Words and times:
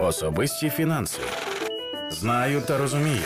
Особисті 0.00 0.70
фінанси. 0.70 1.20
Знаю 2.10 2.60
та 2.60 2.78
розумію. 2.78 3.22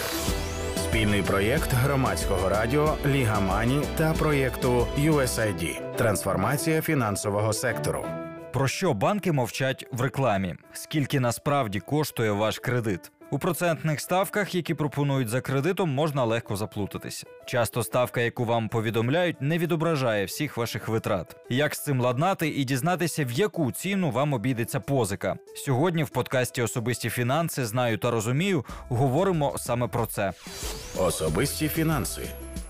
Спільний 0.77 1.23
проєкт 1.23 1.73
громадського 1.73 2.49
радіо 2.49 2.95
Ліга 3.07 3.41
Мані 3.41 3.83
та 3.97 4.13
проєкту 4.13 4.87
USAID 4.99 5.97
Трансформація 5.97 6.83
фінансового 6.83 7.53
сектору. 7.53 8.05
Про 8.53 8.69
що 8.69 8.95
банки 8.95 9.33
мовчать 9.33 9.87
в 9.93 10.01
рекламі? 10.01 10.55
Скільки 10.73 11.21
насправді 11.21 11.81
коштує 11.81 12.31
ваш 12.31 12.59
кредит? 12.59 13.12
У 13.33 13.39
процентних 13.39 14.01
ставках, 14.01 14.55
які 14.55 14.75
пропонують 14.75 15.29
за 15.29 15.41
кредитом, 15.41 15.91
можна 15.91 16.25
легко 16.25 16.57
заплутатися. 16.57 17.27
Часто 17.47 17.83
ставка, 17.83 18.21
яку 18.21 18.45
вам 18.45 18.69
повідомляють, 18.69 19.43
не 19.43 19.59
відображає 19.59 20.25
всіх 20.25 20.57
ваших 20.57 20.89
витрат. 20.89 21.37
Як 21.51 21.75
з 21.75 21.85
цим 21.85 22.01
ладнати 22.01 22.49
і 22.49 22.65
дізнатися, 22.65 23.25
в 23.25 23.33
яку 23.33 23.73
ціну 23.73 24.11
вам 24.11 24.33
обійдеться 24.33 24.81
позика? 24.81 25.37
Сьогодні 25.55 26.05
в 26.05 26.09
подкасті 26.09 26.63
Особисті 26.63 27.11
фінанси 27.11 27.67
знаю 27.67 27.99
та 27.99 28.11
розумію. 28.11 28.65
Говоримо 28.89 29.55
саме 29.59 29.89
про 29.89 30.07
це. 30.07 30.33
Особисті 30.99 31.69
фінанси. 31.69 32.23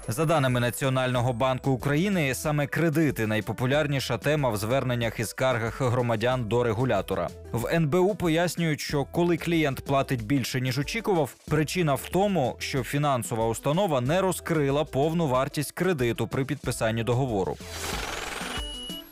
За 0.09 0.25
даними 0.25 0.61
Національного 0.61 1.33
банку 1.33 1.71
України, 1.71 2.35
саме 2.35 2.67
кредити 2.67 3.27
найпопулярніша 3.27 4.19
тема 4.19 4.51
в 4.51 4.57
зверненнях 4.57 5.21
і 5.21 5.25
скаргах 5.25 5.81
громадян 5.83 6.45
до 6.45 6.63
регулятора. 6.63 7.29
В 7.53 7.75
НБУ 7.75 8.15
пояснюють, 8.15 8.81
що 8.81 9.05
коли 9.05 9.37
клієнт 9.37 9.85
платить 9.85 10.25
більше 10.25 10.61
ніж 10.61 10.79
очікував, 10.79 11.35
причина 11.49 11.95
в 11.95 12.09
тому, 12.13 12.57
що 12.59 12.83
фінансова 12.83 13.47
установа 13.47 14.01
не 14.01 14.21
розкрила 14.21 14.85
повну 14.85 15.27
вартість 15.27 15.73
кредиту 15.73 16.29
при 16.29 16.45
підписанні 16.45 17.05
договору. 17.05 17.57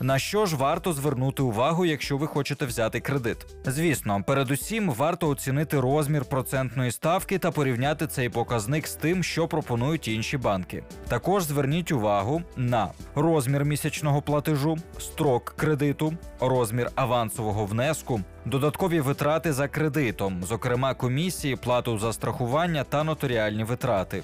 На 0.03 0.19
що 0.19 0.47
ж 0.47 0.57
варто 0.57 0.93
звернути 0.93 1.43
увагу, 1.43 1.85
якщо 1.85 2.17
ви 2.17 2.27
хочете 2.27 2.67
взяти 2.67 3.01
кредит? 3.01 3.37
Звісно, 3.65 4.23
передусім 4.27 4.91
варто 4.91 5.29
оцінити 5.29 5.81
розмір 5.81 6.25
процентної 6.25 6.91
ставки 6.91 7.39
та 7.39 7.51
порівняти 7.51 8.07
цей 8.07 8.29
показник 8.29 8.87
з 8.87 8.95
тим, 8.95 9.23
що 9.23 9.49
пропонують 9.49 10.09
інші 10.09 10.39
банки. 10.39 10.85
Також 11.09 11.45
зверніть 11.45 11.93
увагу 11.93 12.43
на 12.57 12.93
розмір 13.15 13.65
місячного 13.65 14.23
платежу, 14.23 14.79
строк 14.99 15.55
кредиту, 15.57 16.13
розмір 16.41 16.91
авансового 16.95 17.67
внеску, 17.67 18.21
додаткові 18.45 19.01
витрати 19.01 19.53
за 19.53 19.69
кредитом, 19.69 20.43
зокрема 20.45 20.95
комісії, 20.95 21.57
плату 21.57 21.99
за 21.99 22.13
страхування 22.13 22.85
та 22.85 23.05
нотаріальні 23.05 23.65
витрати. 23.65 24.23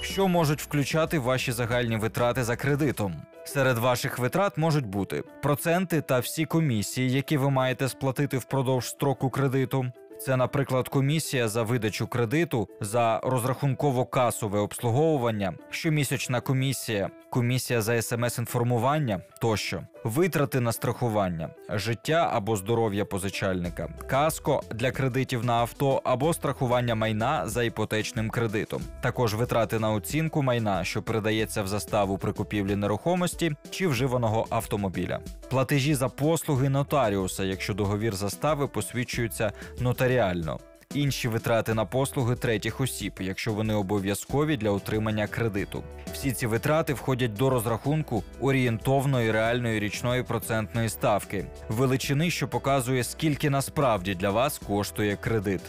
Що 0.00 0.28
можуть 0.28 0.62
включати 0.62 1.18
ваші 1.18 1.52
загальні 1.52 1.96
витрати 1.96 2.44
за 2.44 2.56
кредитом? 2.56 3.14
Серед 3.44 3.78
ваших 3.78 4.18
витрат 4.18 4.58
можуть 4.58 4.86
бути 4.86 5.22
проценти 5.42 6.00
та 6.00 6.18
всі 6.18 6.44
комісії, 6.44 7.10
які 7.12 7.36
ви 7.36 7.50
маєте 7.50 7.88
сплатити 7.88 8.38
впродовж 8.38 8.88
строку 8.88 9.30
кредиту. 9.30 9.86
Це, 10.20 10.36
наприклад, 10.36 10.88
комісія 10.88 11.48
за 11.48 11.62
видачу 11.62 12.06
кредиту 12.06 12.68
за 12.80 13.20
розрахунково-касове 13.20 14.58
обслуговування, 14.58 15.54
щомісячна 15.70 16.40
комісія, 16.40 17.10
комісія 17.30 17.82
за 17.82 17.92
смс-інформування 18.02 19.20
тощо, 19.40 19.82
витрати 20.04 20.60
на 20.60 20.72
страхування, 20.72 21.48
життя 21.68 22.30
або 22.32 22.56
здоров'я 22.56 23.04
позичальника, 23.04 23.88
каско 24.06 24.62
для 24.70 24.90
кредитів 24.90 25.44
на 25.44 25.52
авто 25.52 26.00
або 26.04 26.34
страхування 26.34 26.94
майна 26.94 27.48
за 27.48 27.62
іпотечним 27.62 28.30
кредитом, 28.30 28.82
також 29.00 29.34
витрати 29.34 29.78
на 29.78 29.92
оцінку 29.92 30.42
майна, 30.42 30.84
що 30.84 31.02
передається 31.02 31.62
в 31.62 31.66
заставу 31.66 32.18
при 32.18 32.32
купівлі 32.32 32.76
нерухомості 32.76 33.52
чи 33.70 33.88
вживаного 33.88 34.46
автомобіля, 34.50 35.20
платежі 35.50 35.94
за 35.94 36.08
послуги 36.08 36.68
нотаріуса, 36.68 37.44
якщо 37.44 37.74
договір 37.74 38.14
застави 38.14 38.68
посвідчується 38.68 39.52
нотаріально. 39.80 40.58
Інші 40.94 41.28
витрати 41.28 41.74
на 41.74 41.84
послуги 41.84 42.36
третіх 42.36 42.80
осіб, 42.80 43.12
якщо 43.20 43.52
вони 43.52 43.74
обов'язкові 43.74 44.56
для 44.56 44.70
отримання 44.70 45.26
кредиту. 45.26 45.82
Всі 46.12 46.32
ці 46.32 46.46
витрати 46.46 46.94
входять 46.94 47.34
до 47.34 47.50
розрахунку 47.50 48.24
орієнтовної 48.40 49.30
реальної 49.30 49.80
річної 49.80 50.22
процентної 50.22 50.88
ставки, 50.88 51.44
величини, 51.68 52.30
що 52.30 52.48
показує, 52.48 53.04
скільки 53.04 53.50
насправді 53.50 54.14
для 54.14 54.30
вас 54.30 54.58
коштує 54.58 55.16
кредит. 55.16 55.60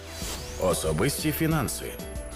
Особисті 0.61 1.31
фінанси. 1.31 1.85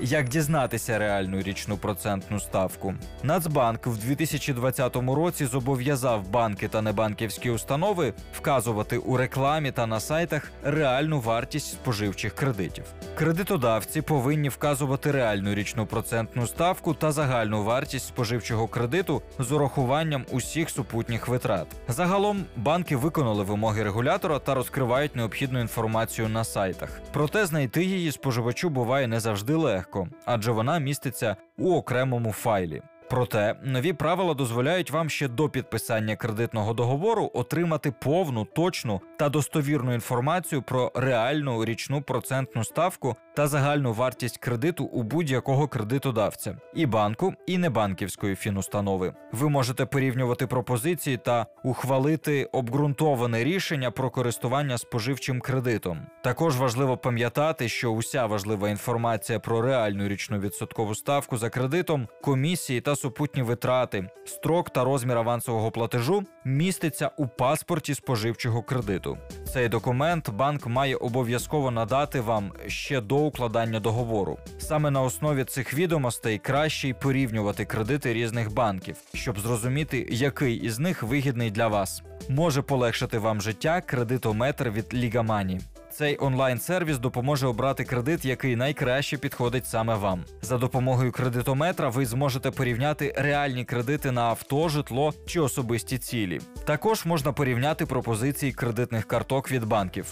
Як 0.02 0.30
дізнатися 0.30 1.00
реальну 1.00 1.42
річну 1.42 1.78
процентну 1.78 2.40
ставку? 2.40 2.94
Нацбанк 3.24 3.88
в 3.88 3.98
2020 3.98 4.96
році 4.96 5.46
зобов'язав 5.46 6.30
банки 6.30 6.68
та 6.68 6.82
небанківські 6.82 7.50
установи 7.50 8.14
вказувати 8.34 8.98
у 8.98 9.18
рекламі 9.18 9.72
та 9.72 9.88
на 9.88 10.00
сайтах 10.00 10.52
реальну 10.64 11.20
вартість 11.20 11.72
споживчих 11.72 12.36
кредитів. 12.36 12.84
Кредитодавці 13.16 14.02
повинні 14.02 14.50
вказувати 14.50 15.12
реальну 15.12 15.54
річну 15.54 15.86
процентну 15.86 16.48
ставку 16.48 16.94
та 16.94 17.12
загальну 17.12 17.64
вартість 17.64 18.08
споживчого 18.08 18.68
кредиту 18.68 19.22
з 19.40 19.52
урахуванням 19.52 20.26
усіх 20.32 20.70
супутніх 20.70 21.28
витрат. 21.28 21.68
Загалом 21.88 22.46
банки 22.56 22.96
виконали 22.96 23.44
вимоги 23.44 23.84
регулятора 23.84 24.40
та 24.40 24.54
розкривають 24.54 25.16
необхідну 25.16 25.60
інформацію 25.60 26.30
на 26.30 26.44
сайтах. 26.44 26.90
Проте 27.14 27.46
знайти 27.46 27.84
її 27.84 28.12
споживачу 28.12 28.70
буває 28.70 29.08
не 29.08 29.20
завжди 29.20 29.56
легко, 29.56 29.87
адже 30.26 30.52
вона 30.52 30.80
міститься 30.80 31.36
у 31.58 31.76
окремому 31.76 32.32
файлі. 32.32 32.82
Проте 33.10 33.56
нові 33.64 33.94
правила 33.94 34.34
дозволяють 34.34 34.92
вам 34.92 35.10
ще 35.10 35.28
до 35.28 35.50
підписання 35.50 36.16
кредитного 36.16 36.74
договору 36.74 37.32
отримати 37.34 37.92
повну, 37.92 38.46
точну 38.46 39.02
та 39.20 39.30
достовірну 39.30 39.94
інформацію 39.94 40.62
про 40.62 40.92
реальну 40.96 41.66
річну 41.66 42.02
процентну 42.02 42.64
ставку 42.64 43.16
та 43.36 43.48
загальну 43.48 43.94
вартість 43.94 44.38
кредиту 44.38 44.86
у 44.86 45.04
будь-якого 45.04 45.68
кредитодавця 45.68 46.58
і 46.74 46.86
банку, 46.86 47.34
і 47.48 47.58
небанківської 47.58 48.36
фінустанови. 48.36 49.14
Ви 49.32 49.50
можете 49.50 49.86
порівнювати 49.86 50.48
пропозиції 50.48 51.18
та 51.18 51.46
ухвалити 51.64 52.46
обґрунтоване 52.46 53.44
рішення 53.44 53.92
про 53.92 54.10
користування 54.10 54.78
споживчим 54.78 55.42
кредитом. 55.42 56.02
Також 56.24 56.58
важливо 56.58 56.98
пам'ятати, 56.98 57.70
що 57.70 57.92
уся 57.92 58.26
важлива 58.26 58.70
інформація 58.70 59.40
про 59.40 59.62
реальну 59.62 60.08
річну 60.08 60.40
відсоткову 60.40 60.96
ставку 60.96 61.38
за 61.38 61.50
кредитом, 61.50 62.08
комісії 62.22 62.82
та 62.82 62.97
супутні 62.98 63.42
витрати, 63.44 64.10
строк 64.26 64.70
та 64.70 64.84
розмір 64.84 65.18
авансового 65.18 65.72
платежу 65.72 66.24
міститься 66.46 67.12
у 67.18 67.28
паспорті 67.28 67.94
споживчого 67.94 68.64
кредиту. 68.64 69.18
Цей 69.54 69.70
документ 69.70 70.30
банк 70.30 70.68
має 70.68 70.96
обов'язково 70.96 71.72
надати 71.72 72.22
вам 72.22 72.54
ще 72.68 73.02
до 73.02 73.18
укладання 73.18 73.80
договору. 73.80 74.38
Саме 74.58 74.92
на 74.92 75.02
основі 75.02 75.44
цих 75.44 75.74
відомостей 75.74 76.38
краще 76.38 76.90
й 76.90 76.94
порівнювати 76.94 77.66
кредити 77.66 78.14
різних 78.14 78.54
банків, 78.54 78.96
щоб 79.14 79.40
зрозуміти, 79.40 80.08
який 80.10 80.56
із 80.56 80.80
них 80.80 81.04
вигідний 81.04 81.52
для 81.52 81.68
вас. 81.68 82.04
Може 82.30 82.62
полегшити 82.62 83.18
вам 83.18 83.42
життя 83.42 83.82
кредитометр 83.82 84.70
від 84.70 84.94
Лігамані. 84.94 85.60
Цей 85.98 86.18
онлайн-сервіс 86.20 86.98
допоможе 86.98 87.48
обрати 87.48 87.84
кредит, 87.84 88.26
який 88.26 88.56
найкраще 88.56 89.18
підходить 89.18 89.66
саме 89.66 89.96
вам. 89.96 90.24
За 90.42 90.58
допомогою 90.58 91.12
кредитометра 91.12 91.90
ви 91.90 92.06
зможете 92.06 92.52
порівняти 92.52 93.14
реальні 93.18 93.66
кредити 93.66 94.12
на 94.12 94.22
авто, 94.22 94.70
житло 94.70 95.14
чи 95.26 95.40
особисті 95.40 95.98
цілі. 95.98 96.42
Також 96.66 97.06
можна 97.06 97.34
порівняти 97.34 97.86
пропозиції 97.86 98.52
кредитних 98.52 99.06
карток 99.06 99.52
від 99.52 99.66
банків. 99.66 100.06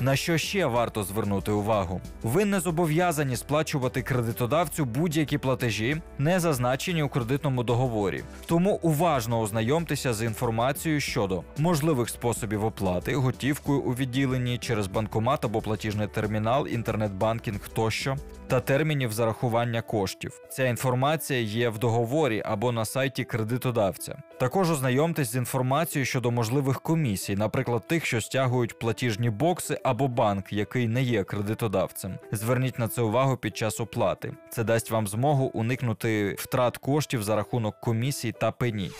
На 0.00 0.16
що 0.16 0.38
ще 0.38 0.66
варто 0.66 1.02
звернути 1.04 1.50
увагу? 1.50 2.00
Ви 2.22 2.44
не 2.44 2.60
зобов'язані 2.60 3.36
сплачувати 3.36 4.02
кредитодавцю 4.02 4.84
будь-які 4.84 5.38
платежі, 5.38 5.96
не 6.18 6.40
зазначені 6.40 7.02
у 7.02 7.08
кредитному 7.08 7.62
договорі. 7.62 8.24
Тому 8.46 8.78
уважно 8.82 9.40
ознайомтеся 9.40 10.14
з 10.14 10.22
інформацією 10.22 11.00
щодо 11.00 11.42
можливих 11.58 12.08
способів 12.08 12.64
оплати, 12.64 13.14
готівкою 13.14 13.80
у 13.80 13.94
відділенні 13.94 14.58
через 14.58 14.86
банкомат 14.86 15.44
або 15.44 15.60
платіжний 15.60 16.08
термінал, 16.08 16.68
інтернет-банкінг 16.68 17.68
тощо, 17.68 18.16
та 18.48 18.60
термінів 18.60 19.12
зарахування 19.12 19.82
коштів. 19.82 20.40
Ця 20.50 20.64
інформація 20.64 21.40
є 21.40 21.68
в 21.68 21.78
договорі 21.78 22.42
або 22.46 22.72
на 22.72 22.84
сайті 22.84 23.24
кредитодавця. 23.24 24.22
Також 24.40 24.70
ознайомтесь 24.70 25.32
з 25.32 25.36
інформацією 25.36 26.06
щодо 26.06 26.30
можливих 26.30 26.80
комісій, 26.80 27.36
наприклад, 27.36 27.88
тих, 27.88 28.06
що 28.06 28.20
стягують 28.20 28.78
платіжні 28.78 29.30
бокси 29.30 29.80
або 29.86 30.08
банк, 30.08 30.52
який 30.52 30.88
не 30.88 31.02
є 31.02 31.24
кредитодавцем. 31.24 32.14
Зверніть 32.32 32.78
на 32.78 32.88
це 32.88 33.02
увагу 33.02 33.36
під 33.36 33.56
час 33.56 33.80
оплати. 33.80 34.32
Це 34.50 34.64
дасть 34.64 34.90
вам 34.90 35.06
змогу 35.06 35.44
уникнути 35.44 36.36
втрат 36.38 36.76
коштів 36.76 37.22
за 37.22 37.36
рахунок 37.36 37.80
комісій 37.80 38.32
та 38.32 38.52
пені. 38.52 38.90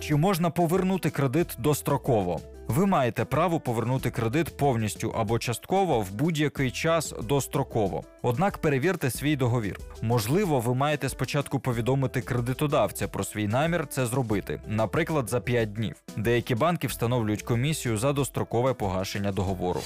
Чи 0.00 0.16
можна 0.16 0.50
повернути 0.50 1.10
кредит 1.10 1.48
достроково? 1.58 2.40
Ви 2.72 2.86
маєте 2.86 3.24
право 3.24 3.60
повернути 3.60 4.10
кредит 4.10 4.56
повністю 4.56 5.14
або 5.18 5.38
частково 5.38 6.00
в 6.00 6.12
будь-який 6.12 6.70
час 6.70 7.14
достроково. 7.22 8.04
Однак 8.22 8.58
перевірте 8.58 9.10
свій 9.10 9.36
договір. 9.36 9.78
Можливо, 10.02 10.60
ви 10.60 10.74
маєте 10.74 11.08
спочатку 11.08 11.60
повідомити 11.60 12.20
кредитодавця 12.20 13.08
про 13.08 13.24
свій 13.24 13.48
намір 13.48 13.86
це 13.90 14.06
зробити, 14.06 14.60
наприклад, 14.66 15.28
за 15.28 15.40
5 15.40 15.72
днів. 15.72 15.94
Деякі 16.16 16.54
банки 16.54 16.86
встановлюють 16.86 17.42
комісію 17.42 17.98
за 17.98 18.12
дострокове 18.12 18.74
погашення 18.74 19.32
договору. 19.32 19.80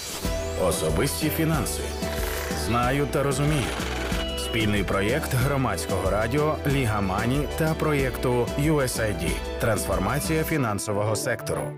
Особисті 0.65 1.29
фінанси. 1.29 1.83
Знаю 2.67 3.07
та 3.11 3.23
розумію. 3.23 3.71
Спільний 4.39 4.85
проєкт 4.85 5.35
громадського 5.35 6.11
радіо 6.11 6.57
Ліга 6.67 7.01
Мані 7.01 7.49
та 7.59 7.75
проєкту 7.75 8.47
USAID. 8.59 9.31
Трансформація 9.61 10.45
фінансового 10.45 11.17
сектору. 11.17 11.73